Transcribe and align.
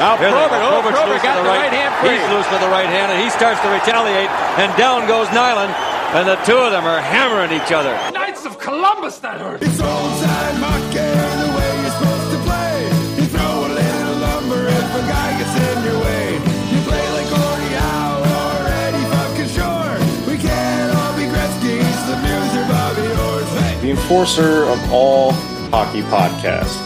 Now 0.00 0.16
Here's 0.16 0.32
Probert, 0.32 0.64
oh, 0.64 0.80
Probert's 0.80 0.96
Probert 0.96 1.20
got 1.20 1.36
with 1.36 1.44
the 1.44 1.52
right, 1.52 1.68
right 1.68 1.76
hand 1.76 1.92
free. 2.00 2.16
He's 2.16 2.24
loose 2.32 2.48
with 2.48 2.64
the 2.64 2.72
right 2.72 2.88
hand, 2.88 3.12
and 3.12 3.20
he 3.20 3.28
starts 3.28 3.60
to 3.60 3.68
retaliate. 3.68 4.32
And 4.56 4.72
down 4.80 5.04
goes 5.04 5.28
Nylund, 5.28 5.68
and 6.16 6.24
the 6.24 6.40
two 6.48 6.56
of 6.56 6.72
them 6.72 6.88
are 6.88 7.04
hammering 7.04 7.52
each 7.52 7.68
other. 7.68 7.92
Knights 8.16 8.48
of 8.48 8.56
Columbus, 8.56 9.20
that 9.20 9.44
hurt. 9.44 9.60
It's 9.60 9.76
old 9.76 10.14
time 10.24 10.56
hockey, 10.56 11.04
the 11.04 11.52
way 11.52 11.68
you're 11.84 11.96
supposed 12.00 12.32
to 12.32 12.40
play. 12.48 12.88
You 13.20 13.28
throw 13.28 13.52
a 13.60 13.76
little 13.76 14.16
lumber 14.24 14.72
if 14.72 14.88
a 14.88 15.02
guy 15.04 15.36
gets 15.36 15.52
in 15.68 15.76
your 15.84 16.00
way. 16.00 16.40
You 16.72 16.80
play 16.88 17.04
like 17.20 17.28
Gordie 17.28 17.76
Howe 17.76 18.24
or 18.24 18.72
Eddie 18.72 19.04
fucking 19.04 19.52
Shore. 19.52 20.00
We 20.24 20.40
can't 20.40 20.96
all 20.96 21.12
be 21.12 21.28
Gretzky's, 21.28 22.00
Lemieux's 22.08 22.56
or 22.56 22.64
Bobby 22.72 23.04
Orr's. 23.04 23.52
Hey! 23.52 23.76
the 23.84 23.90
enforcer 23.92 24.64
of 24.64 24.80
all 24.88 25.36
hockey 25.76 26.00
podcasts. 26.08 26.80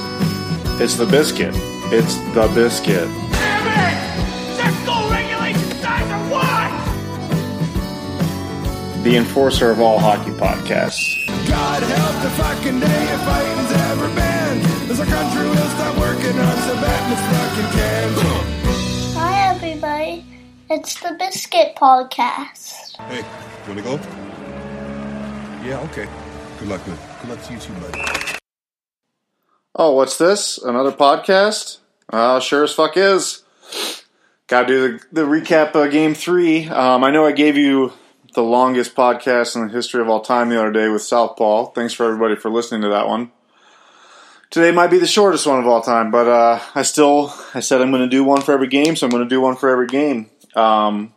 It's 0.82 0.98
the 0.98 1.06
biscuit. 1.06 1.54
It's 1.96 2.16
the 2.34 2.50
biscuit. 2.52 3.06
Damn 3.30 3.70
it! 3.70 3.94
Check 4.58 4.74
goal 4.84 5.08
regulation 5.08 5.70
size 5.78 6.10
of 6.10 6.28
what? 6.28 6.70
The 9.04 9.16
enforcer 9.16 9.70
of 9.70 9.78
all 9.78 10.00
hockey 10.00 10.32
podcasts. 10.32 11.24
God 11.46 11.84
help 11.84 12.22
the 12.24 12.30
fucking 12.30 12.80
day 12.80 13.04
if 13.14 13.20
fighting's 13.22 13.70
ever 13.70 14.08
banned. 14.16 14.90
As 14.90 14.98
our 14.98 15.06
country 15.06 15.46
will 15.46 15.54
stop 15.54 15.96
working 15.96 16.36
on 16.36 16.56
Sabatmas 16.66 17.22
fucking 17.30 17.70
cans. 17.78 18.18
Hi, 19.14 19.54
everybody. 19.54 20.24
It's 20.68 20.98
the 21.00 21.14
Biscuit 21.16 21.76
Podcast. 21.76 22.96
Hey, 23.02 23.18
you 23.18 23.68
wanna 23.68 23.82
go? 23.82 24.00
Yeah, 25.64 25.78
okay. 25.92 26.08
Good 26.58 26.66
luck, 26.66 26.84
man. 26.88 26.98
Good 27.20 27.30
luck 27.30 27.40
to 27.44 27.52
you 27.52 27.60
too, 27.60 27.72
buddy. 27.74 28.02
Oh, 29.76 29.92
what's 29.94 30.18
this? 30.18 30.58
Another 30.58 30.90
podcast? 30.90 31.78
Uh, 32.10 32.40
sure 32.40 32.64
as 32.64 32.72
fuck 32.72 32.96
is. 32.96 33.42
Gotta 34.46 34.66
do 34.66 34.98
the, 34.98 35.04
the 35.12 35.22
recap 35.22 35.74
of 35.74 35.90
game 35.90 36.14
three. 36.14 36.68
Um, 36.68 37.02
I 37.02 37.10
know 37.10 37.26
I 37.26 37.32
gave 37.32 37.56
you 37.56 37.92
the 38.34 38.42
longest 38.42 38.94
podcast 38.94 39.56
in 39.56 39.68
the 39.68 39.72
history 39.72 40.00
of 40.00 40.08
all 40.08 40.20
time 40.20 40.48
the 40.48 40.58
other 40.58 40.72
day 40.72 40.88
with 40.88 41.02
Southpaw. 41.02 41.66
Thanks 41.72 41.94
for 41.94 42.04
everybody 42.04 42.36
for 42.36 42.50
listening 42.50 42.82
to 42.82 42.88
that 42.88 43.08
one. 43.08 43.32
Today 44.50 44.70
might 44.70 44.90
be 44.90 44.98
the 44.98 45.06
shortest 45.06 45.46
one 45.46 45.58
of 45.58 45.66
all 45.66 45.82
time, 45.82 46.10
but 46.10 46.28
uh, 46.28 46.60
I 46.74 46.82
still 46.82 47.32
I 47.54 47.60
said 47.60 47.80
I'm 47.80 47.90
going 47.90 48.02
to 48.02 48.08
do 48.08 48.22
one 48.22 48.42
for 48.42 48.52
every 48.52 48.68
game, 48.68 48.96
so 48.96 49.06
I'm 49.06 49.10
going 49.10 49.22
to 49.22 49.28
do 49.28 49.40
one 49.40 49.56
for 49.56 49.68
every 49.68 49.86
game. 49.86 50.30
Um, 50.54 51.14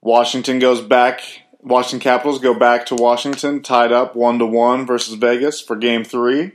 Washington 0.00 0.58
goes 0.58 0.80
back. 0.80 1.22
Washington 1.60 2.00
Capitals 2.00 2.38
go 2.38 2.54
back 2.54 2.86
to 2.86 2.94
Washington, 2.94 3.62
tied 3.62 3.92
up 3.92 4.14
one 4.14 4.38
to 4.38 4.46
one 4.46 4.86
versus 4.86 5.14
Vegas 5.14 5.60
for 5.60 5.76
Game 5.76 6.04
Three. 6.04 6.52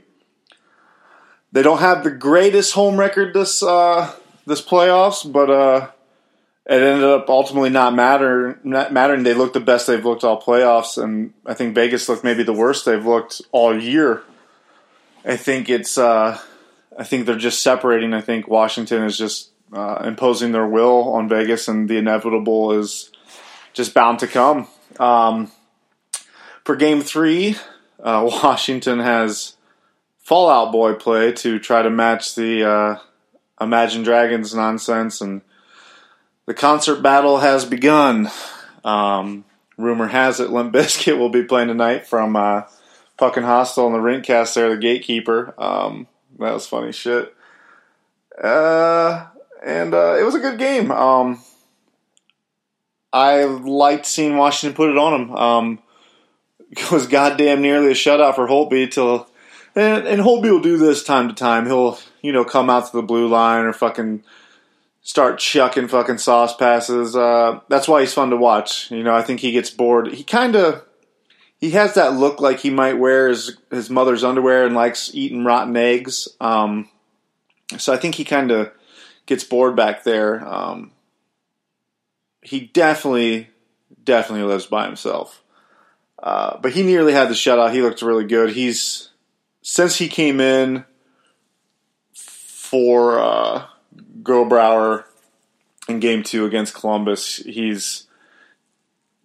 They 1.56 1.62
don't 1.62 1.78
have 1.78 2.04
the 2.04 2.10
greatest 2.10 2.74
home 2.74 3.00
record 3.00 3.32
this 3.32 3.62
uh, 3.62 4.12
this 4.46 4.60
playoffs, 4.60 5.32
but 5.32 5.48
uh, 5.48 5.88
it 6.66 6.82
ended 6.82 7.02
up 7.02 7.30
ultimately 7.30 7.70
not 7.70 7.94
matter 7.94 8.60
not 8.62 8.92
mattering. 8.92 9.22
They 9.22 9.32
looked 9.32 9.54
the 9.54 9.60
best 9.60 9.86
they've 9.86 10.04
looked 10.04 10.22
all 10.22 10.38
playoffs, 10.38 11.02
and 11.02 11.32
I 11.46 11.54
think 11.54 11.74
Vegas 11.74 12.10
looked 12.10 12.24
maybe 12.24 12.42
the 12.42 12.52
worst 12.52 12.84
they've 12.84 13.06
looked 13.06 13.40
all 13.52 13.74
year. 13.74 14.22
I 15.24 15.38
think 15.38 15.70
it's 15.70 15.96
uh, 15.96 16.38
I 16.98 17.04
think 17.04 17.24
they're 17.24 17.38
just 17.38 17.62
separating. 17.62 18.12
I 18.12 18.20
think 18.20 18.46
Washington 18.48 19.04
is 19.04 19.16
just 19.16 19.48
uh, 19.72 20.02
imposing 20.04 20.52
their 20.52 20.66
will 20.66 21.08
on 21.14 21.26
Vegas, 21.26 21.68
and 21.68 21.88
the 21.88 21.96
inevitable 21.96 22.72
is 22.72 23.10
just 23.72 23.94
bound 23.94 24.18
to 24.18 24.26
come. 24.26 24.68
Um, 25.00 25.50
for 26.64 26.76
Game 26.76 27.00
Three, 27.00 27.56
uh, 27.98 28.28
Washington 28.42 28.98
has 28.98 29.55
Fall 30.26 30.50
Out 30.50 30.72
Boy 30.72 30.94
play 30.94 31.30
to 31.30 31.60
try 31.60 31.82
to 31.82 31.88
match 31.88 32.34
the 32.34 32.68
uh, 32.68 32.98
Imagine 33.60 34.02
Dragons 34.02 34.52
nonsense, 34.56 35.20
and 35.20 35.40
the 36.46 36.52
concert 36.52 37.00
battle 37.00 37.38
has 37.38 37.64
begun. 37.64 38.28
Um, 38.84 39.44
rumor 39.76 40.08
has 40.08 40.40
it 40.40 40.50
Limp 40.50 40.74
Bizkit 40.74 41.16
will 41.20 41.28
be 41.28 41.44
playing 41.44 41.68
tonight 41.68 42.08
from 42.08 42.34
uh, 42.34 42.62
fucking 43.18 43.44
Hostel 43.44 43.86
in 43.86 43.92
the 43.92 44.00
Rinkcast 44.00 44.52
there, 44.54 44.70
the 44.70 44.76
gatekeeper. 44.76 45.54
Um, 45.58 46.08
that 46.40 46.54
was 46.54 46.66
funny 46.66 46.90
shit. 46.90 47.32
Uh, 48.42 49.26
and 49.64 49.94
uh, 49.94 50.16
it 50.18 50.24
was 50.24 50.34
a 50.34 50.40
good 50.40 50.58
game. 50.58 50.90
Um, 50.90 51.40
I 53.12 53.44
liked 53.44 54.06
seeing 54.06 54.36
Washington 54.36 54.74
put 54.74 54.90
it 54.90 54.98
on 54.98 55.28
them. 55.28 55.36
Um, 55.36 55.78
it 56.72 56.90
was 56.90 57.06
goddamn 57.06 57.62
nearly 57.62 57.92
a 57.92 57.94
shutout 57.94 58.34
for 58.34 58.48
Holtby 58.48 58.90
till, 58.90 59.28
and, 59.76 60.06
and 60.06 60.22
Holtby 60.22 60.50
will 60.50 60.60
do 60.60 60.78
this 60.78 61.04
time 61.04 61.28
to 61.28 61.34
time. 61.34 61.66
He'll 61.66 61.98
you 62.22 62.32
know 62.32 62.44
come 62.44 62.70
out 62.70 62.86
to 62.86 62.96
the 62.96 63.02
blue 63.02 63.28
line 63.28 63.64
or 63.64 63.72
fucking 63.72 64.24
start 65.02 65.38
chucking 65.38 65.88
fucking 65.88 66.18
sauce 66.18 66.56
passes. 66.56 67.14
Uh, 67.14 67.60
that's 67.68 67.86
why 67.86 68.00
he's 68.00 68.14
fun 68.14 68.30
to 68.30 68.36
watch. 68.36 68.90
You 68.90 69.04
know, 69.04 69.14
I 69.14 69.22
think 69.22 69.40
he 69.40 69.52
gets 69.52 69.70
bored. 69.70 70.12
He 70.12 70.24
kind 70.24 70.56
of 70.56 70.82
he 71.58 71.70
has 71.70 71.94
that 71.94 72.14
look 72.14 72.40
like 72.40 72.60
he 72.60 72.70
might 72.70 72.98
wear 72.98 73.28
his 73.28 73.56
his 73.70 73.90
mother's 73.90 74.24
underwear 74.24 74.66
and 74.66 74.74
likes 74.74 75.10
eating 75.14 75.44
rotten 75.44 75.76
eggs. 75.76 76.28
Um, 76.40 76.88
so 77.78 77.92
I 77.92 77.96
think 77.96 78.16
he 78.16 78.24
kind 78.24 78.50
of 78.50 78.72
gets 79.26 79.44
bored 79.44 79.76
back 79.76 80.04
there. 80.04 80.46
Um, 80.46 80.92
he 82.42 82.60
definitely 82.60 83.50
definitely 84.02 84.46
lives 84.46 84.66
by 84.66 84.86
himself. 84.86 85.42
Uh, 86.18 86.58
but 86.58 86.72
he 86.72 86.82
nearly 86.82 87.12
had 87.12 87.28
the 87.28 87.34
shutout. 87.34 87.72
He 87.72 87.82
looked 87.82 88.02
really 88.02 88.24
good. 88.24 88.50
He's 88.50 89.10
since 89.68 89.96
he 89.96 90.06
came 90.06 90.38
in 90.38 90.84
for 92.14 93.18
uh, 93.18 93.66
in 95.88 95.98
Game 95.98 96.22
Two 96.22 96.44
against 96.46 96.72
Columbus. 96.72 97.38
He's 97.38 98.06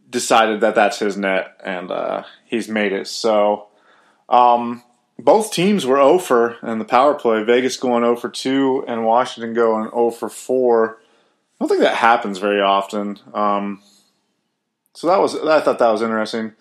decided 0.09 0.61
that 0.61 0.73
that's 0.73 0.97
his 0.97 1.15
net, 1.15 1.61
and 1.63 1.91
uh, 1.91 2.23
he's 2.43 2.67
made 2.67 2.91
it. 2.91 3.07
So 3.07 3.67
um, 4.29 4.81
both 5.19 5.53
teams 5.53 5.85
were 5.85 5.97
0 5.97 6.17
for 6.17 6.57
in 6.63 6.79
the 6.79 6.85
power 6.85 7.13
play. 7.13 7.43
Vegas 7.43 7.77
going 7.77 8.01
0 8.01 8.15
for 8.15 8.29
2, 8.29 8.85
and 8.87 9.05
Washington 9.05 9.53
going 9.53 9.91
0 9.91 10.09
for 10.09 10.27
4. 10.27 10.97
I 10.97 11.03
don't 11.59 11.69
think 11.69 11.81
that 11.81 11.97
happens 11.97 12.39
very 12.39 12.61
often. 12.61 13.19
Um, 13.35 13.83
so 14.95 15.05
that 15.05 15.19
was 15.19 15.35
I 15.35 15.61
thought 15.61 15.77
that 15.77 15.91
was 15.91 16.01
interesting. 16.01 16.53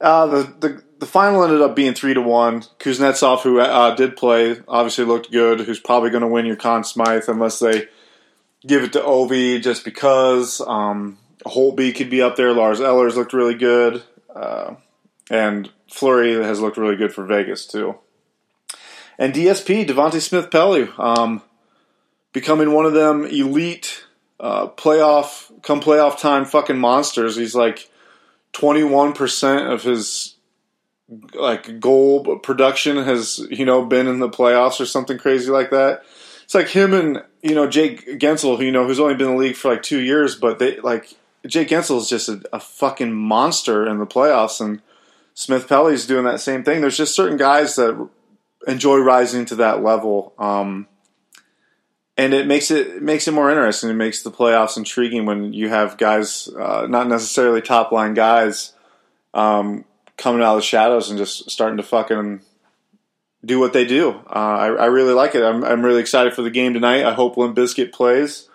Uh, 0.00 0.26
the, 0.26 0.42
the 0.60 0.82
the 1.00 1.06
final 1.06 1.42
ended 1.42 1.62
up 1.62 1.74
being 1.74 1.94
three 1.94 2.14
to 2.14 2.20
one. 2.20 2.60
Kuznetsov, 2.78 3.40
who 3.40 3.58
uh, 3.60 3.94
did 3.94 4.16
play, 4.16 4.60
obviously 4.68 5.04
looked 5.04 5.30
good. 5.30 5.60
Who's 5.60 5.80
probably 5.80 6.10
going 6.10 6.22
to 6.22 6.28
win 6.28 6.46
your 6.46 6.56
Conn 6.56 6.84
Smythe 6.84 7.28
unless 7.28 7.58
they 7.58 7.88
give 8.66 8.82
it 8.82 8.92
to 8.92 9.00
Ovi 9.00 9.62
just 9.62 9.84
because. 9.84 10.60
Um, 10.60 11.18
Holtby 11.46 11.94
could 11.94 12.10
be 12.10 12.20
up 12.20 12.36
there. 12.36 12.52
Lars 12.52 12.80
Ellers 12.80 13.16
looked 13.16 13.32
really 13.32 13.54
good, 13.54 14.02
uh, 14.34 14.74
and 15.30 15.70
Fleury 15.90 16.34
has 16.34 16.60
looked 16.60 16.76
really 16.76 16.96
good 16.96 17.12
for 17.12 17.24
Vegas 17.24 17.66
too. 17.66 17.96
And 19.18 19.34
DSP 19.34 19.86
Devante 19.86 20.20
Smith 20.20 20.50
Pelly 20.50 20.88
um, 20.98 21.42
becoming 22.32 22.72
one 22.72 22.86
of 22.86 22.92
them 22.92 23.24
elite 23.24 24.04
uh, 24.38 24.68
playoff 24.68 25.50
come 25.62 25.80
playoff 25.80 26.18
time 26.18 26.44
fucking 26.44 26.78
monsters. 26.78 27.36
He's 27.36 27.54
like 27.54 27.89
twenty 28.52 28.84
one 28.84 29.12
percent 29.12 29.72
of 29.72 29.82
his 29.82 30.36
like 31.34 31.80
goal 31.80 32.38
production 32.38 32.96
has 32.96 33.44
you 33.50 33.64
know 33.64 33.84
been 33.84 34.06
in 34.06 34.20
the 34.20 34.28
playoffs 34.28 34.80
or 34.80 34.86
something 34.86 35.18
crazy 35.18 35.50
like 35.50 35.70
that. 35.70 36.04
It's 36.44 36.54
like 36.54 36.68
him 36.68 36.94
and 36.94 37.22
you 37.42 37.54
know 37.54 37.68
Jake 37.68 38.06
Guentzel, 38.18 38.58
who 38.58 38.64
you 38.64 38.72
know, 38.72 38.86
who's 38.86 39.00
only 39.00 39.14
been 39.14 39.28
in 39.28 39.36
the 39.36 39.40
league 39.40 39.56
for 39.56 39.70
like 39.70 39.82
two 39.82 40.00
years, 40.00 40.34
but 40.34 40.58
they 40.58 40.78
like 40.80 41.14
Jake 41.46 41.68
Guentzel 41.68 41.98
is 41.98 42.08
just 42.08 42.28
a, 42.28 42.42
a 42.52 42.60
fucking 42.60 43.12
monster 43.12 43.86
in 43.86 43.98
the 43.98 44.06
playoffs, 44.06 44.60
and 44.60 44.82
Smith 45.34 45.68
Pelly's 45.68 46.06
doing 46.06 46.24
that 46.24 46.40
same 46.40 46.64
thing. 46.64 46.80
There's 46.80 46.96
just 46.96 47.14
certain 47.14 47.38
guys 47.38 47.76
that 47.76 48.08
enjoy 48.66 48.98
rising 48.98 49.44
to 49.46 49.56
that 49.56 49.82
level, 49.82 50.34
um, 50.38 50.86
and 52.20 52.34
it 52.34 52.46
makes 52.46 52.70
it, 52.70 52.86
it 52.86 53.02
makes 53.02 53.26
it 53.26 53.32
more 53.32 53.50
interesting. 53.50 53.88
It 53.88 53.94
makes 53.94 54.22
the 54.22 54.30
playoffs 54.30 54.76
intriguing 54.76 55.24
when 55.24 55.54
you 55.54 55.70
have 55.70 55.96
guys, 55.96 56.48
uh, 56.48 56.86
not 56.86 57.08
necessarily 57.08 57.62
top 57.62 57.92
line 57.92 58.12
guys, 58.12 58.74
um, 59.32 59.86
coming 60.18 60.42
out 60.42 60.50
of 60.50 60.58
the 60.58 60.62
shadows 60.62 61.08
and 61.08 61.18
just 61.18 61.50
starting 61.50 61.78
to 61.78 61.82
fucking 61.82 62.42
do 63.42 63.58
what 63.58 63.72
they 63.72 63.86
do. 63.86 64.10
Uh, 64.10 64.34
I, 64.34 64.66
I, 64.66 64.86
really 64.86 65.14
like 65.14 65.34
it. 65.34 65.42
I'm, 65.42 65.64
I'm, 65.64 65.82
really 65.82 66.02
excited 66.02 66.34
for 66.34 66.42
the 66.42 66.50
game 66.50 66.74
tonight. 66.74 67.06
I 67.06 67.14
hope 67.14 67.38
Limp 67.38 67.56
Bizkit 67.56 67.90
plays. 67.90 68.50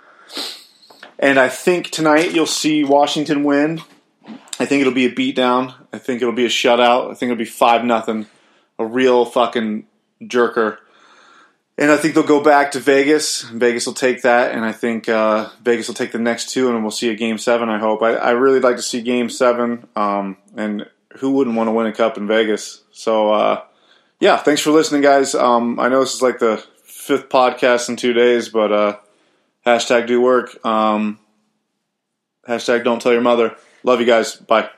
And 1.18 1.40
I 1.40 1.50
think 1.50 1.90
tonight 1.90 2.36
you'll 2.36 2.46
see 2.46 2.84
Washington 2.84 3.44
win. 3.44 3.82
I 4.60 4.68
think 4.68 4.82
it'll 4.82 4.94
be 4.94 5.08
a 5.08 5.12
beatdown. 5.12 5.74
I 5.92 5.98
think 5.98 6.22
it'll 6.22 6.36
be 6.36 6.46
a 6.46 6.50
shutout. 6.50 7.10
I 7.10 7.16
think 7.16 7.32
it'll 7.32 7.40
be 7.40 7.46
5 7.46 7.84
nothing, 7.84 8.28
A 8.78 8.86
real 8.86 9.26
fucking 9.26 9.88
jerker. 10.22 10.78
And 11.78 11.92
I 11.92 11.98
think 11.98 12.16
they'll 12.16 12.24
go 12.24 12.42
back 12.42 12.72
to 12.72 12.80
Vegas. 12.80 13.42
Vegas 13.42 13.86
will 13.86 13.94
take 13.94 14.22
that, 14.22 14.54
and 14.54 14.64
I 14.64 14.72
think 14.72 15.10
uh, 15.10 15.50
Vegas 15.62 15.88
will 15.88 15.96
take 15.96 16.14
the 16.14 16.20
next 16.20 16.50
two, 16.50 16.70
and 16.70 16.82
we'll 16.82 16.92
see 16.92 17.10
a 17.10 17.16
game 17.16 17.38
seven. 17.38 17.68
I 17.68 17.80
hope. 17.80 18.02
I, 18.02 18.14
I 18.14 18.32
really 18.32 18.62
like 18.62 18.78
to 18.78 18.82
see 18.82 19.02
game 19.02 19.30
seven, 19.30 19.86
um, 19.96 20.38
and 20.56 20.90
who 21.18 21.32
wouldn't 21.32 21.56
want 21.56 21.68
to 21.68 21.72
win 21.74 21.88
a 21.88 21.92
cup 21.94 22.18
in 22.18 22.28
Vegas? 22.28 22.82
So, 22.92 23.34
uh, 23.34 23.64
yeah, 24.22 24.38
thanks 24.38 24.62
for 24.62 24.72
listening, 24.72 25.02
guys. 25.02 25.36
Um, 25.36 25.78
I 25.80 25.90
know 25.90 26.00
this 26.00 26.14
is 26.14 26.22
like 26.22 26.40
the 26.40 26.64
fifth 26.86 27.28
podcast 27.28 27.90
in 27.90 27.98
two 27.98 28.14
days, 28.14 28.48
but 28.48 28.72
uh, 28.72 28.98
Hashtag 29.66 30.06
do 30.06 30.22
work. 30.22 30.64
Um, 30.64 31.20
hashtag 32.48 32.84
don't 32.84 33.02
tell 33.02 33.14
your 33.14 33.22
mother. 33.22 33.56
Love 33.84 34.00
you 34.00 34.06
guys. 34.06 34.36
Bye. 34.36 34.70